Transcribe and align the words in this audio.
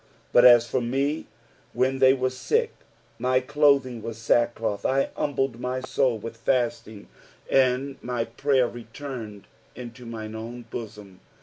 13 0.31 0.31
But 0.33 0.45
as 0.45 0.67
for 0.67 0.81
me, 0.81 1.27
when 1.73 1.99
they 1.99 2.11
were 2.11 2.31
sick, 2.31 2.73
my 3.19 3.39
clothing 3.39 4.01
was 4.01 4.17
sack 4.17 4.55
cloth: 4.55 4.83
I 4.83 5.11
humbled 5.15 5.59
my 5.59 5.79
soul 5.81 6.17
with 6.17 6.37
fasting; 6.37 7.07
and 7.47 8.01
my 8.01 8.25
prayer 8.25 8.67
returned 8.67 9.45
into 9.75 10.07
mine 10.07 10.33
own 10.33 10.63
bosom. 10.71 11.19